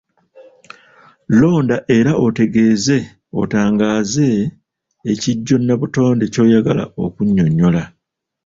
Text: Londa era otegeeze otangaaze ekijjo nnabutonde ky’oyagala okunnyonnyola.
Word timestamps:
Londa 1.39 1.75
era 1.97 2.11
otegeeze 2.25 2.97
otangaaze 3.41 4.29
ekijjo 5.11 5.55
nnabutonde 5.59 6.25
ky’oyagala 6.33 6.83
okunnyonnyola. 7.03 7.83